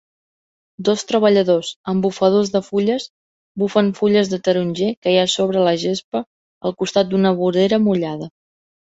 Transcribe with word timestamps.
Dos 0.87 1.01
treballadors 1.09 1.67
amb 1.91 2.05
bufadors 2.05 2.47
de 2.55 2.61
fulles 2.67 3.03
bufen 3.63 3.91
fulles 3.99 4.31
de 4.31 4.39
taronger 4.47 4.89
que 5.03 5.13
hi 5.15 5.19
ha 5.23 5.27
sobre 5.33 5.61
la 5.67 5.73
gespa 5.83 6.23
al 6.71 6.75
costat 6.79 7.13
d'una 7.13 7.33
vorera 7.43 7.81
mullada 7.89 8.31